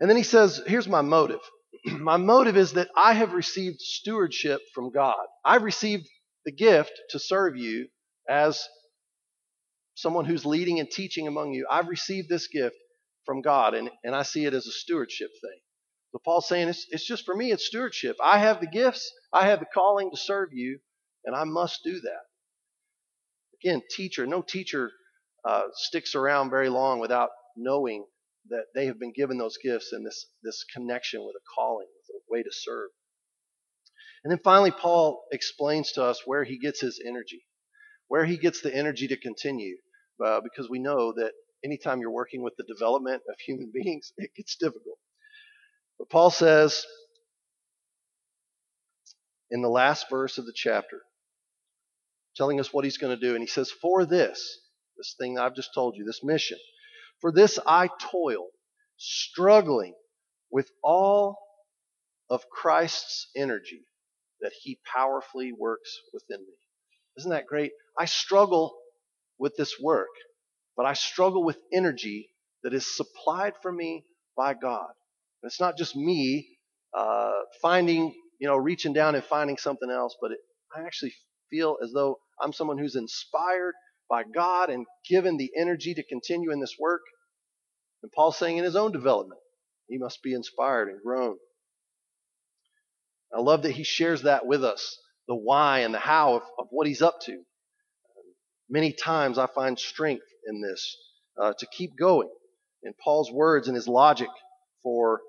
And 0.00 0.08
then 0.08 0.16
he 0.16 0.22
says, 0.22 0.62
here's 0.66 0.88
my 0.88 1.02
motive. 1.02 1.40
my 1.84 2.16
motive 2.16 2.56
is 2.56 2.72
that 2.72 2.88
I 2.96 3.12
have 3.12 3.34
received 3.34 3.80
stewardship 3.80 4.60
from 4.74 4.90
God. 4.90 5.26
I've 5.44 5.64
received 5.64 6.08
the 6.46 6.52
gift 6.52 6.92
to 7.10 7.18
serve 7.18 7.58
you 7.58 7.88
as 8.26 8.62
someone 9.96 10.24
who's 10.24 10.46
leading 10.46 10.80
and 10.80 10.90
teaching 10.90 11.28
among 11.28 11.52
you. 11.52 11.66
I've 11.70 11.88
received 11.88 12.30
this 12.30 12.46
gift 12.48 12.74
from 13.28 13.42
God, 13.42 13.74
and, 13.74 13.90
and 14.02 14.16
I 14.16 14.22
see 14.22 14.46
it 14.46 14.54
as 14.54 14.66
a 14.66 14.72
stewardship 14.72 15.28
thing. 15.42 15.60
So 16.12 16.20
Paul's 16.24 16.48
saying 16.48 16.68
it's, 16.68 16.86
it's 16.88 17.06
just 17.06 17.26
for 17.26 17.36
me, 17.36 17.52
it's 17.52 17.66
stewardship. 17.66 18.16
I 18.24 18.38
have 18.38 18.62
the 18.62 18.66
gifts, 18.66 19.12
I 19.34 19.48
have 19.48 19.60
the 19.60 19.66
calling 19.66 20.10
to 20.10 20.16
serve 20.16 20.48
you, 20.54 20.78
and 21.26 21.36
I 21.36 21.44
must 21.44 21.80
do 21.84 22.00
that. 22.00 22.22
Again, 23.62 23.82
teacher, 23.94 24.26
no 24.26 24.40
teacher 24.40 24.90
uh, 25.46 25.64
sticks 25.74 26.14
around 26.14 26.48
very 26.48 26.70
long 26.70 27.00
without 27.00 27.28
knowing 27.54 28.06
that 28.48 28.64
they 28.74 28.86
have 28.86 28.98
been 28.98 29.12
given 29.14 29.36
those 29.36 29.58
gifts 29.62 29.92
and 29.92 30.06
this, 30.06 30.24
this 30.42 30.64
connection 30.74 31.20
with 31.20 31.36
a 31.36 31.44
calling, 31.54 31.86
with 31.86 32.16
a 32.16 32.32
way 32.32 32.42
to 32.42 32.50
serve. 32.50 32.88
And 34.24 34.30
then 34.30 34.40
finally, 34.42 34.70
Paul 34.70 35.22
explains 35.32 35.92
to 35.92 36.02
us 36.02 36.22
where 36.24 36.44
he 36.44 36.58
gets 36.58 36.80
his 36.80 36.98
energy, 37.06 37.44
where 38.06 38.24
he 38.24 38.38
gets 38.38 38.62
the 38.62 38.74
energy 38.74 39.06
to 39.08 39.20
continue, 39.20 39.76
uh, 40.24 40.40
because 40.40 40.70
we 40.70 40.78
know 40.78 41.12
that 41.12 41.32
anytime 41.64 42.00
you're 42.00 42.10
working 42.10 42.42
with 42.42 42.54
the 42.56 42.64
development 42.64 43.22
of 43.28 43.38
human 43.40 43.70
beings, 43.74 44.12
it 44.16 44.30
gets 44.36 44.56
difficult. 44.56 44.98
But 45.98 46.10
Paul 46.10 46.30
says 46.30 46.84
in 49.50 49.62
the 49.62 49.68
last 49.68 50.06
verse 50.10 50.38
of 50.38 50.46
the 50.46 50.52
chapter, 50.54 51.00
telling 52.36 52.60
us 52.60 52.72
what 52.72 52.84
he's 52.84 52.98
going 52.98 53.18
to 53.18 53.26
do, 53.26 53.34
and 53.34 53.42
he 53.42 53.48
says, 53.48 53.70
For 53.70 54.04
this, 54.04 54.60
this 54.96 55.14
thing 55.18 55.34
that 55.34 55.44
I've 55.44 55.56
just 55.56 55.74
told 55.74 55.96
you, 55.96 56.04
this 56.04 56.22
mission, 56.22 56.58
for 57.20 57.32
this 57.32 57.58
I 57.66 57.88
toil, 58.00 58.46
struggling 58.96 59.94
with 60.50 60.70
all 60.82 61.38
of 62.30 62.48
Christ's 62.50 63.28
energy 63.36 63.84
that 64.40 64.52
he 64.62 64.78
powerfully 64.94 65.52
works 65.52 65.90
within 66.12 66.40
me. 66.40 66.54
Isn't 67.16 67.30
that 67.30 67.46
great? 67.46 67.72
I 67.98 68.04
struggle 68.04 68.76
with 69.38 69.56
this 69.56 69.74
work, 69.80 70.08
but 70.78 70.86
I 70.86 70.92
struggle 70.94 71.44
with 71.44 71.58
energy 71.72 72.30
that 72.62 72.72
is 72.72 72.96
supplied 72.96 73.54
for 73.60 73.72
me 73.72 74.04
by 74.36 74.54
God. 74.54 74.86
And 75.42 75.50
it's 75.50 75.60
not 75.60 75.76
just 75.76 75.96
me 75.96 76.48
uh, 76.96 77.32
finding, 77.60 78.14
you 78.38 78.46
know, 78.46 78.56
reaching 78.56 78.92
down 78.92 79.16
and 79.16 79.24
finding 79.24 79.56
something 79.56 79.90
else, 79.90 80.16
but 80.22 80.30
it, 80.30 80.38
I 80.74 80.82
actually 80.82 81.12
feel 81.50 81.78
as 81.82 81.90
though 81.92 82.20
I'm 82.40 82.52
someone 82.52 82.78
who's 82.78 82.94
inspired 82.94 83.74
by 84.08 84.22
God 84.22 84.70
and 84.70 84.86
given 85.08 85.36
the 85.36 85.50
energy 85.58 85.94
to 85.94 86.04
continue 86.04 86.52
in 86.52 86.60
this 86.60 86.76
work. 86.78 87.02
And 88.04 88.12
Paul's 88.12 88.38
saying 88.38 88.58
in 88.58 88.64
his 88.64 88.76
own 88.76 88.92
development, 88.92 89.40
he 89.88 89.98
must 89.98 90.22
be 90.22 90.32
inspired 90.32 90.88
and 90.88 91.02
grown. 91.02 91.38
I 93.36 93.40
love 93.40 93.62
that 93.62 93.72
he 93.72 93.82
shares 93.82 94.22
that 94.22 94.46
with 94.46 94.64
us 94.64 94.96
the 95.26 95.34
why 95.34 95.80
and 95.80 95.92
the 95.92 95.98
how 95.98 96.36
of, 96.36 96.42
of 96.56 96.68
what 96.70 96.86
he's 96.86 97.02
up 97.02 97.16
to. 97.22 97.42
Many 98.70 98.92
times 98.92 99.38
I 99.38 99.46
find 99.46 99.76
strength 99.78 100.24
in 100.48 100.60
this 100.60 100.96
uh, 101.40 101.52
to 101.58 101.66
keep 101.66 101.96
going 101.96 102.28
in 102.82 102.92
Paul's 103.04 103.30
words 103.30 103.68
and 103.68 103.76
his 103.76 103.86
logic 103.86 104.28
for 104.82 105.20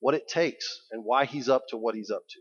what 0.00 0.14
it 0.14 0.28
takes 0.28 0.66
and 0.90 1.04
why 1.04 1.24
he's 1.24 1.48
up 1.48 1.62
to 1.68 1.76
what 1.76 1.94
he's 1.94 2.10
up 2.10 2.22
to. 2.28 2.40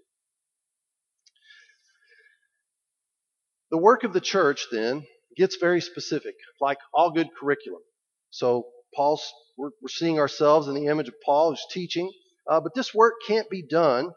The 3.72 3.78
work 3.78 4.04
of 4.04 4.14
the 4.14 4.22
church 4.22 4.68
then 4.72 5.06
gets 5.36 5.56
very 5.56 5.82
specific, 5.82 6.36
like 6.62 6.78
all 6.94 7.12
good 7.12 7.30
curriculum. 7.40 7.82
So 8.30 8.68
Paul's, 8.96 9.32
we're, 9.58 9.72
we're 9.82 9.90
seeing 9.90 10.20
ourselves 10.20 10.68
in 10.68 10.76
the 10.76 10.88
image 10.88 11.08
of 11.08 11.16
Paul 11.26 11.52
who's 11.52 11.66
teaching, 11.72 12.12
uh, 12.50 12.60
but 12.60 12.76
this 12.76 12.94
work 12.94 13.16
can't 13.26 13.50
be 13.50 13.64
done. 13.64 14.12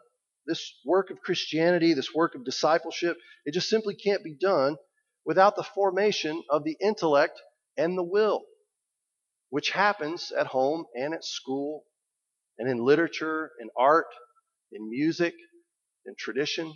This 0.45 0.73
work 0.85 1.09
of 1.09 1.21
Christianity, 1.21 1.93
this 1.93 2.13
work 2.13 2.35
of 2.35 2.45
discipleship, 2.45 3.17
it 3.45 3.53
just 3.53 3.69
simply 3.69 3.95
can't 3.95 4.23
be 4.23 4.33
done 4.33 4.77
without 5.25 5.55
the 5.55 5.63
formation 5.63 6.43
of 6.49 6.63
the 6.63 6.77
intellect 6.79 7.41
and 7.77 7.97
the 7.97 8.03
will, 8.03 8.43
which 9.49 9.71
happens 9.71 10.31
at 10.37 10.47
home 10.47 10.85
and 10.95 11.13
at 11.13 11.23
school 11.23 11.83
and 12.57 12.69
in 12.69 12.77
literature, 12.83 13.51
in 13.61 13.69
art, 13.77 14.07
in 14.71 14.89
music, 14.89 15.33
in 16.05 16.15
tradition. 16.17 16.73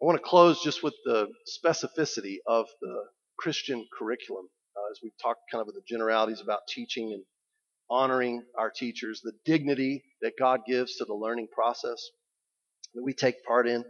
I 0.00 0.04
want 0.04 0.18
to 0.18 0.24
close 0.24 0.62
just 0.62 0.82
with 0.82 0.94
the 1.04 1.28
specificity 1.48 2.36
of 2.46 2.66
the 2.80 3.04
Christian 3.38 3.86
curriculum 3.96 4.46
uh, 4.76 4.90
as 4.90 5.00
we've 5.02 5.12
talked 5.22 5.40
kind 5.50 5.60
of 5.60 5.66
with 5.66 5.76
the 5.76 5.82
generalities 5.86 6.40
about 6.40 6.60
teaching 6.68 7.12
and 7.12 7.22
honoring 7.90 8.42
our 8.58 8.70
teachers, 8.70 9.20
the 9.22 9.32
dignity 9.44 10.02
that 10.22 10.32
God 10.38 10.60
gives 10.66 10.96
to 10.96 11.04
the 11.04 11.14
learning 11.14 11.48
process 11.52 12.10
that 12.94 13.02
we 13.02 13.12
take 13.12 13.44
part 13.44 13.68
in. 13.68 13.84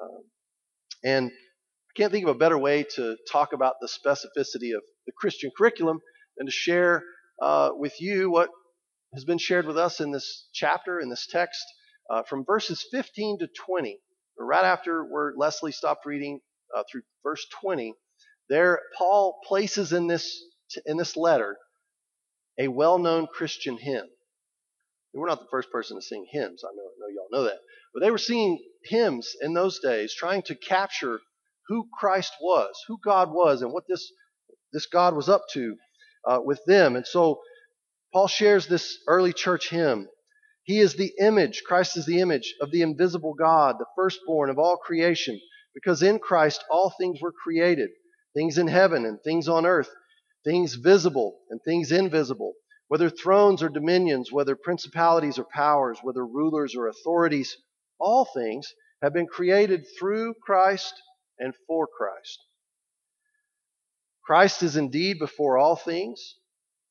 Um, 0.00 0.22
and 1.04 1.30
can't 1.98 2.12
think 2.12 2.24
of 2.28 2.36
a 2.36 2.38
better 2.38 2.56
way 2.56 2.84
to 2.94 3.16
talk 3.30 3.52
about 3.52 3.74
the 3.80 3.88
specificity 3.88 4.72
of 4.76 4.82
the 5.04 5.12
Christian 5.18 5.50
curriculum 5.56 5.98
than 6.36 6.46
to 6.46 6.52
share 6.52 7.02
uh, 7.42 7.70
with 7.72 8.00
you 8.00 8.30
what 8.30 8.50
has 9.14 9.24
been 9.24 9.38
shared 9.38 9.66
with 9.66 9.76
us 9.76 9.98
in 9.98 10.12
this 10.12 10.48
chapter, 10.54 11.00
in 11.00 11.10
this 11.10 11.26
text, 11.26 11.64
uh, 12.08 12.22
from 12.22 12.44
verses 12.44 12.86
15 12.92 13.40
to 13.40 13.48
20. 13.66 13.98
Right 14.38 14.64
after 14.64 15.02
where 15.02 15.32
Leslie 15.36 15.72
stopped 15.72 16.06
reading 16.06 16.38
uh, 16.76 16.84
through 16.90 17.02
verse 17.24 17.44
20, 17.60 17.94
there 18.48 18.78
Paul 18.96 19.40
places 19.44 19.92
in 19.92 20.06
this 20.06 20.40
in 20.86 20.96
this 20.96 21.16
letter 21.16 21.56
a 22.60 22.68
well-known 22.68 23.26
Christian 23.26 23.76
hymn. 23.76 24.06
we're 25.14 25.26
not 25.26 25.40
the 25.40 25.48
first 25.50 25.72
person 25.72 25.96
to 25.96 26.02
sing 26.02 26.26
hymns. 26.30 26.62
I 26.64 26.70
know, 26.76 26.82
I 26.82 26.94
know 27.00 27.08
y'all 27.08 27.28
know 27.32 27.48
that, 27.48 27.58
but 27.92 28.00
they 28.00 28.12
were 28.12 28.18
singing 28.18 28.62
hymns 28.84 29.34
in 29.40 29.54
those 29.54 29.80
days, 29.80 30.14
trying 30.14 30.42
to 30.42 30.54
capture 30.54 31.18
who 31.68 31.86
Christ 31.98 32.32
was, 32.40 32.74
who 32.88 32.98
God 33.04 33.30
was, 33.30 33.62
and 33.62 33.72
what 33.72 33.84
this 33.88 34.10
this 34.72 34.86
God 34.86 35.14
was 35.14 35.28
up 35.28 35.42
to 35.52 35.76
uh, 36.26 36.40
with 36.44 36.60
them. 36.66 36.96
And 36.96 37.06
so 37.06 37.40
Paul 38.12 38.28
shares 38.28 38.66
this 38.66 38.98
early 39.06 39.32
church 39.32 39.70
hymn. 39.70 40.08
He 40.64 40.80
is 40.80 40.94
the 40.94 41.12
image, 41.18 41.62
Christ 41.66 41.96
is 41.96 42.04
the 42.04 42.20
image 42.20 42.54
of 42.60 42.70
the 42.70 42.82
invisible 42.82 43.34
God, 43.34 43.76
the 43.78 43.86
firstborn 43.96 44.50
of 44.50 44.58
all 44.58 44.76
creation, 44.76 45.40
because 45.74 46.02
in 46.02 46.18
Christ 46.18 46.62
all 46.70 46.92
things 46.98 47.20
were 47.22 47.32
created, 47.32 47.88
things 48.34 48.58
in 48.58 48.66
heaven 48.66 49.06
and 49.06 49.18
things 49.22 49.48
on 49.48 49.64
earth, 49.64 49.90
things 50.44 50.74
visible 50.74 51.38
and 51.48 51.60
things 51.64 51.90
invisible, 51.90 52.52
whether 52.88 53.08
thrones 53.08 53.62
or 53.62 53.70
dominions, 53.70 54.30
whether 54.30 54.56
principalities 54.56 55.38
or 55.38 55.46
powers, 55.54 55.98
whether 56.02 56.26
rulers 56.26 56.74
or 56.74 56.88
authorities, 56.88 57.56
all 57.98 58.26
things 58.26 58.74
have 59.02 59.14
been 59.14 59.26
created 59.26 59.86
through 59.98 60.34
Christ 60.44 60.92
and 61.38 61.54
for 61.66 61.86
Christ. 61.86 62.44
Christ 64.24 64.62
is 64.62 64.76
indeed 64.76 65.18
before 65.18 65.56
all 65.56 65.76
things, 65.76 66.34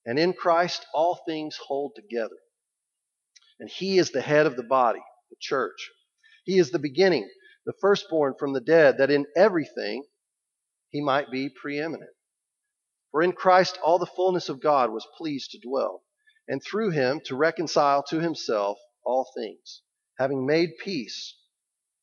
and 0.05 0.17
in 0.17 0.33
Christ 0.33 0.85
all 0.93 1.19
things 1.27 1.57
hold 1.67 1.93
together. 1.95 2.37
And 3.59 3.69
he 3.69 3.97
is 3.99 4.11
the 4.11 4.21
head 4.21 4.45
of 4.45 4.55
the 4.55 4.63
body, 4.63 5.03
the 5.29 5.35
church. 5.39 5.89
He 6.45 6.57
is 6.57 6.71
the 6.71 6.79
beginning, 6.79 7.29
the 7.65 7.73
firstborn 7.81 8.33
from 8.39 8.53
the 8.53 8.61
dead, 8.61 8.97
that 8.97 9.11
in 9.11 9.25
everything 9.35 10.05
he 10.89 11.01
might 11.01 11.29
be 11.29 11.49
preeminent. 11.49 12.11
For 13.11 13.21
in 13.21 13.33
Christ 13.33 13.77
all 13.83 13.99
the 13.99 14.05
fullness 14.05 14.49
of 14.49 14.61
God 14.61 14.91
was 14.91 15.07
pleased 15.17 15.51
to 15.51 15.59
dwell, 15.59 16.03
and 16.47 16.61
through 16.63 16.91
him 16.91 17.19
to 17.25 17.35
reconcile 17.35 18.03
to 18.09 18.19
himself 18.19 18.77
all 19.03 19.29
things, 19.35 19.81
having 20.17 20.45
made 20.45 20.77
peace 20.83 21.35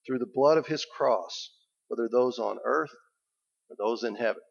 through 0.06 0.18
the 0.18 0.30
blood 0.32 0.58
of 0.58 0.66
his 0.66 0.84
cross, 0.84 1.53
whether 1.94 2.08
those 2.10 2.38
on 2.38 2.58
earth 2.64 2.90
or 3.70 3.76
those 3.78 4.04
in 4.04 4.16
heaven. 4.16 4.42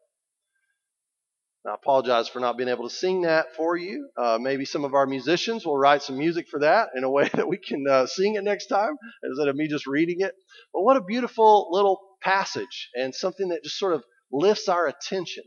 I 1.66 1.74
apologize 1.74 2.28
for 2.28 2.40
not 2.40 2.58
being 2.58 2.68
able 2.68 2.86
to 2.86 2.94
sing 2.94 3.22
that 3.22 3.54
for 3.56 3.74
you. 3.74 4.10
Uh, 4.18 4.36
maybe 4.38 4.66
some 4.66 4.84
of 4.84 4.92
our 4.92 5.06
musicians 5.06 5.64
will 5.64 5.78
write 5.78 6.02
some 6.02 6.18
music 6.18 6.46
for 6.50 6.60
that 6.60 6.90
in 6.94 7.04
a 7.04 7.10
way 7.10 7.30
that 7.34 7.48
we 7.48 7.56
can 7.56 7.86
uh, 7.88 8.06
sing 8.06 8.34
it 8.34 8.44
next 8.44 8.66
time 8.66 8.96
instead 9.22 9.48
of 9.48 9.56
me 9.56 9.66
just 9.66 9.86
reading 9.86 10.20
it. 10.20 10.34
But 10.74 10.82
what 10.82 10.98
a 10.98 11.02
beautiful 11.02 11.68
little 11.70 12.00
passage 12.22 12.90
and 12.94 13.14
something 13.14 13.48
that 13.48 13.64
just 13.64 13.78
sort 13.78 13.94
of 13.94 14.04
lifts 14.30 14.68
our 14.68 14.86
attention. 14.86 15.44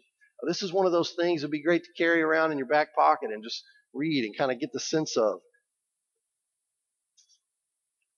This 0.48 0.64
is 0.64 0.74
one 0.74 0.86
of 0.86 0.92
those 0.92 1.14
things 1.20 1.42
that'd 1.42 1.52
be 1.52 1.64
great 1.64 1.84
to 1.84 2.04
carry 2.04 2.22
around 2.22 2.52
in 2.52 2.58
your 2.58 2.68
back 2.68 2.96
pocket 2.96 3.32
and 3.32 3.44
just 3.44 3.64
read 3.94 4.24
and 4.24 4.38
kind 4.38 4.52
of 4.52 4.60
get 4.60 4.72
the 4.72 4.80
sense 4.80 5.18
of. 5.18 5.40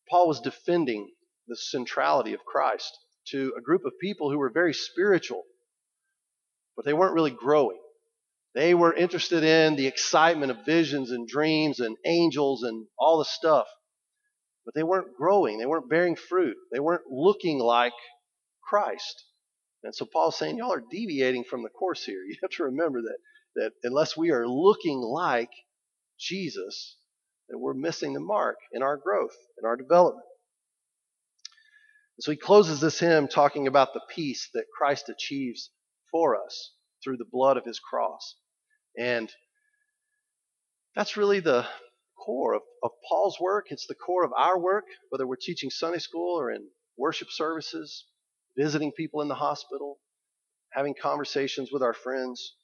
Paul 0.09 0.27
was 0.27 0.39
defending 0.39 1.11
the 1.47 1.55
centrality 1.55 2.33
of 2.33 2.45
Christ 2.45 2.97
to 3.31 3.53
a 3.57 3.61
group 3.61 3.85
of 3.85 3.93
people 4.01 4.31
who 4.31 4.37
were 4.37 4.49
very 4.49 4.73
spiritual, 4.73 5.43
but 6.75 6.85
they 6.85 6.93
weren't 6.93 7.13
really 7.13 7.31
growing. 7.31 7.79
They 8.55 8.73
were 8.73 8.93
interested 8.93 9.43
in 9.43 9.75
the 9.75 9.87
excitement 9.87 10.51
of 10.51 10.65
visions 10.65 11.11
and 11.11 11.27
dreams 11.27 11.79
and 11.79 11.95
angels 12.05 12.63
and 12.63 12.87
all 12.97 13.19
the 13.19 13.25
stuff. 13.25 13.67
But 14.65 14.73
they 14.73 14.83
weren't 14.83 15.15
growing. 15.15 15.57
They 15.57 15.65
weren't 15.65 15.89
bearing 15.89 16.15
fruit. 16.15 16.57
They 16.71 16.79
weren't 16.79 17.09
looking 17.09 17.59
like 17.59 17.93
Christ. 18.63 19.25
And 19.83 19.95
so 19.95 20.05
Paul's 20.05 20.37
saying, 20.37 20.57
y'all 20.57 20.73
are 20.73 20.83
deviating 20.91 21.43
from 21.43 21.63
the 21.63 21.69
course 21.69 22.03
here. 22.03 22.21
You 22.27 22.35
have 22.41 22.51
to 22.51 22.63
remember 22.63 23.01
that, 23.01 23.17
that 23.55 23.71
unless 23.83 24.17
we 24.17 24.31
are 24.31 24.47
looking 24.47 24.99
like 24.99 25.51
Jesus, 26.19 26.97
that 27.49 27.57
we're 27.57 27.73
missing 27.73 28.13
the 28.13 28.19
mark 28.19 28.57
in 28.73 28.83
our 28.83 28.97
growth, 28.97 29.35
in 29.57 29.65
our 29.65 29.77
development. 29.77 30.25
So 32.21 32.31
he 32.31 32.37
closes 32.37 32.81
this 32.81 32.99
hymn 32.99 33.29
talking 33.29 33.67
about 33.67 33.93
the 33.93 34.01
peace 34.09 34.49
that 34.53 34.65
Christ 34.77 35.07
achieves 35.07 35.71
for 36.11 36.35
us 36.35 36.73
through 37.01 37.15
the 37.15 37.29
blood 37.31 37.55
of 37.55 37.63
his 37.65 37.79
cross. 37.79 38.35
And 38.97 39.31
that's 40.95 41.15
really 41.15 41.39
the 41.39 41.65
core 42.17 42.55
of, 42.55 42.61
of 42.83 42.91
Paul's 43.07 43.39
work. 43.39 43.67
It's 43.69 43.87
the 43.87 43.95
core 43.95 44.25
of 44.25 44.33
our 44.37 44.59
work, 44.59 44.83
whether 45.09 45.25
we're 45.25 45.37
teaching 45.37 45.69
Sunday 45.69 45.99
school 45.99 46.37
or 46.37 46.51
in 46.51 46.67
worship 46.97 47.29
services, 47.31 48.05
visiting 48.57 48.91
people 48.91 49.21
in 49.21 49.29
the 49.29 49.35
hospital, 49.35 49.99
having 50.73 50.95
conversations 51.01 51.69
with 51.71 51.81
our 51.81 51.93
friends. 51.93 52.55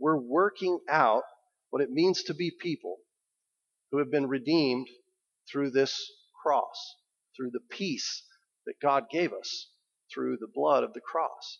We're 0.00 0.18
working 0.18 0.80
out 0.90 1.22
what 1.70 1.82
it 1.82 1.90
means 1.90 2.24
to 2.24 2.34
be 2.34 2.50
people 2.50 2.96
who 3.92 3.98
have 3.98 4.10
been 4.10 4.26
redeemed 4.26 4.88
through 5.48 5.70
this 5.70 6.10
cross, 6.42 6.96
through 7.36 7.50
the 7.52 7.60
peace 7.70 8.24
that 8.68 8.80
God 8.80 9.04
gave 9.10 9.32
us 9.32 9.68
through 10.12 10.36
the 10.36 10.46
blood 10.46 10.84
of 10.84 10.92
the 10.92 11.00
cross. 11.00 11.58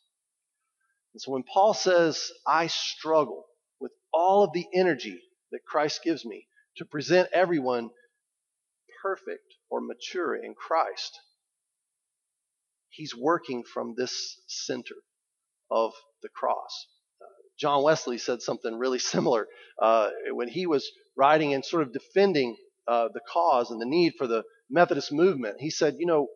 And 1.15 1.21
so 1.21 1.33
when 1.33 1.43
Paul 1.43 1.73
says, 1.73 2.31
I 2.47 2.67
struggle 2.67 3.47
with 3.81 3.93
all 4.12 4.45
of 4.45 4.53
the 4.53 4.67
energy 4.75 5.21
that 5.50 5.65
Christ 5.67 6.03
gives 6.05 6.25
me 6.27 6.47
to 6.77 6.85
present 6.85 7.31
everyone 7.33 7.88
perfect 9.03 9.55
or 9.71 9.81
mature 9.81 10.37
in 10.37 10.55
Christ, 10.55 11.19
he's 12.91 13.17
working 13.17 13.65
from 13.65 13.95
this 13.97 14.41
center 14.47 14.97
of 15.71 15.93
the 16.23 16.29
cross. 16.29 16.87
Uh, 17.23 17.25
John 17.59 17.83
Wesley 17.83 18.19
said 18.19 18.43
something 18.43 18.79
really 18.79 18.99
similar 18.99 19.49
uh, 19.81 20.11
when 20.33 20.49
he 20.49 20.67
was 20.67 20.91
writing 21.17 21.55
and 21.55 21.65
sort 21.65 21.85
of 21.85 21.93
defending 21.95 22.57
uh, 22.87 23.09
the 23.12 23.21
cause 23.33 23.71
and 23.71 23.81
the 23.81 23.87
need 23.87 24.12
for 24.19 24.27
the 24.27 24.45
Methodist 24.71 25.11
movement. 25.11 25.57
He 25.59 25.71
said, 25.71 25.97
You 25.99 26.07
know, 26.07 26.29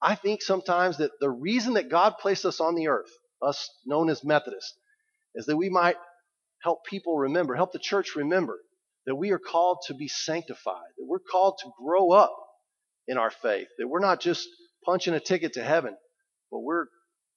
I 0.00 0.14
think 0.14 0.42
sometimes 0.42 0.98
that 0.98 1.10
the 1.20 1.30
reason 1.30 1.74
that 1.74 1.90
God 1.90 2.14
placed 2.20 2.44
us 2.44 2.60
on 2.60 2.74
the 2.74 2.88
earth, 2.88 3.10
us 3.42 3.68
known 3.84 4.10
as 4.10 4.24
Methodists, 4.24 4.74
is 5.34 5.46
that 5.46 5.56
we 5.56 5.68
might 5.68 5.96
help 6.62 6.84
people 6.84 7.16
remember, 7.16 7.54
help 7.54 7.72
the 7.72 7.78
church 7.78 8.16
remember 8.16 8.58
that 9.06 9.16
we 9.16 9.30
are 9.30 9.38
called 9.38 9.78
to 9.86 9.94
be 9.94 10.08
sanctified, 10.08 10.90
that 10.98 11.06
we're 11.06 11.18
called 11.18 11.58
to 11.62 11.70
grow 11.82 12.10
up 12.10 12.36
in 13.06 13.16
our 13.16 13.30
faith, 13.30 13.68
that 13.78 13.88
we're 13.88 14.00
not 14.00 14.20
just 14.20 14.48
punching 14.84 15.14
a 15.14 15.20
ticket 15.20 15.54
to 15.54 15.64
heaven, 15.64 15.96
but 16.50 16.60
we're 16.60 16.86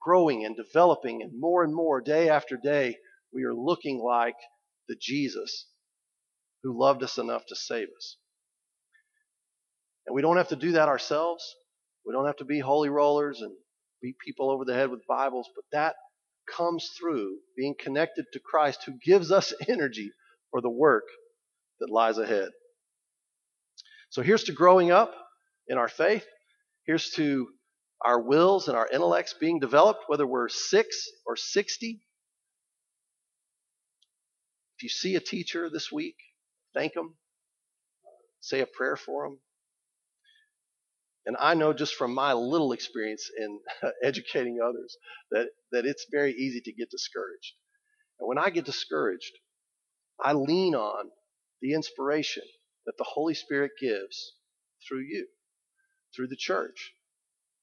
growing 0.02 0.46
and 0.46 0.56
developing, 0.56 1.22
and 1.22 1.40
more 1.40 1.64
and 1.64 1.74
more, 1.74 2.02
day 2.02 2.30
after 2.30 2.58
day, 2.58 2.98
we 3.34 3.44
are 3.44 3.54
looking 3.54 4.00
like 4.00 4.36
the 4.90 4.98
Jesus 5.00 5.68
who 6.64 6.80
loved 6.80 7.04
us 7.04 7.18
enough 7.18 7.46
to 7.48 7.56
save 7.56 7.88
us. 7.96 8.18
And 10.06 10.16
we 10.16 10.22
don't 10.22 10.38
have 10.38 10.50
to 10.50 10.56
do 10.56 10.74
that 10.74 10.90
ourselves. 10.90 11.56
We 12.06 12.14
don't 12.14 12.26
have 12.26 12.38
to 12.38 12.46
be 12.46 12.60
holy 12.60 12.90
rollers 12.90 13.42
and 13.42 13.52
beat 14.02 14.18
people 14.26 14.50
over 14.50 14.66
the 14.66 14.74
head 14.74 14.90
with 14.90 15.06
Bibles, 15.08 15.50
but 15.56 15.66
that 15.72 15.96
comes 16.50 16.90
through 17.00 17.38
being 17.56 17.76
connected 17.80 18.26
to 18.34 18.40
Christ 18.40 18.84
who 18.86 18.94
gives 19.04 19.32
us 19.32 19.54
energy 19.68 20.12
for 20.50 20.62
the 20.62 20.70
work 20.70 21.04
that 21.80 21.90
lies 21.90 22.18
ahead. 22.18 22.50
So 24.10 24.22
here's 24.22 24.44
to 24.46 24.52
growing 24.52 24.92
up 24.92 25.14
in 25.68 25.78
our 25.78 25.88
faith. 25.88 26.26
Here's 26.86 27.12
to 27.12 27.48
our 28.04 28.20
wills 28.20 28.68
and 28.68 28.76
our 28.76 28.88
intellects 28.92 29.36
being 29.40 29.60
developed, 29.60 30.06
whether 30.08 30.26
we're 30.26 30.50
six 30.50 31.08
or 31.26 31.36
60. 31.36 32.02
If 34.78 34.84
you 34.84 34.90
see 34.90 35.16
a 35.16 35.20
teacher 35.20 35.70
this 35.70 35.92
week, 35.92 36.16
thank 36.74 36.94
them, 36.94 37.16
say 38.40 38.62
a 38.62 38.66
prayer 38.66 38.98
for 38.98 39.26
them. 39.26 39.40
And 41.26 41.38
I 41.40 41.54
know 41.54 41.74
just 41.74 41.96
from 41.96 42.14
my 42.14 42.34
little 42.34 42.72
experience 42.72 43.30
in 43.38 43.60
educating 44.04 44.60
others 44.64 44.98
that, 45.32 45.50
that 45.72 45.86
it's 45.86 46.08
very 46.12 46.34
easy 46.34 46.62
to 46.62 46.74
get 46.74 46.90
discouraged. 46.90 47.54
And 48.20 48.28
when 48.28 48.38
I 48.38 48.50
get 48.50 48.66
discouraged, 48.66 49.32
I 50.20 50.34
lean 50.34 50.76
on 50.76 51.12
the 51.62 51.74
inspiration 51.74 52.44
that 52.86 52.98
the 52.98 53.04
Holy 53.04 53.34
Spirit 53.34 53.72
gives 53.80 54.34
through 54.88 55.02
you, 55.02 55.28
through 56.16 56.28
the 56.28 56.36
church, 56.36 56.94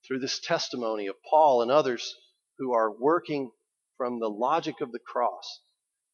through 0.06 0.20
this 0.20 0.40
testimony 0.40 1.06
of 1.06 1.16
Paul 1.28 1.62
and 1.62 1.70
others 1.70 2.14
who 2.58 2.72
are 2.72 2.90
working 2.90 3.50
from 3.96 4.20
the 4.20 4.28
logic 4.30 4.80
of 4.80 4.92
the 4.92 5.00
cross 5.00 5.60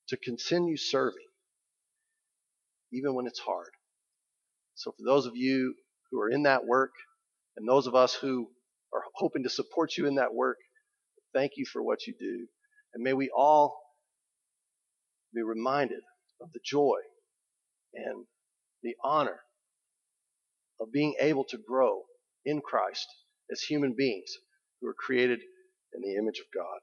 to 0.09 0.17
continue 0.17 0.77
serving, 0.77 1.29
even 2.93 3.15
when 3.15 3.27
it's 3.27 3.41
hard. 3.41 3.71
So, 4.75 4.93
for 4.93 5.05
those 5.05 5.27
of 5.27 5.37
you 5.37 5.75
who 6.11 6.21
are 6.21 6.29
in 6.29 6.43
that 6.45 6.67
work, 6.67 6.93
and 7.57 7.69
those 7.69 7.87
of 7.87 7.95
us 7.95 8.15
who 8.15 8.49
are 8.93 9.03
hoping 9.15 9.45
to 9.45 9.51
support 9.51 9.97
you 9.97 10.07
in 10.07 10.17
that 10.17 10.35
work, 10.35 10.59
thank 11.35 11.53
you 11.57 11.65
for 11.67 11.83
what 11.83 12.07
you 12.07 12.15
do. 12.19 12.47
And 12.95 13.03
may 13.03 13.13
we 13.13 13.31
all 13.37 13.77
be 15.35 15.43
reminded 15.43 16.01
of 16.41 16.53
the 16.53 16.61
joy 16.65 16.99
and 17.95 18.27
the 18.83 18.95
honor 19.05 19.41
of 20.81 20.93
being 20.93 21.15
able 21.21 21.45
to 21.45 21.59
grow 21.59 22.03
in 22.45 22.61
Christ 22.61 23.07
as 23.51 23.63
human 23.63 23.95
beings 23.97 24.31
who 24.81 24.89
are 24.89 24.95
created 24.95 25.41
in 25.95 26.03
the 26.03 26.17
image 26.19 26.41
of 26.41 26.47
God. 26.55 26.81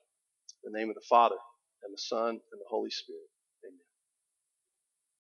In 0.65 0.73
the 0.73 0.79
name 0.79 0.89
of 0.89 0.95
the 0.95 1.05
Father, 1.09 1.35
and 1.83 1.93
the 1.93 2.01
Son, 2.01 2.29
and 2.29 2.39
the 2.61 2.69
Holy 2.69 2.91
Spirit. 2.91 3.30